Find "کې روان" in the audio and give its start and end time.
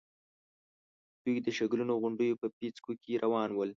3.03-3.49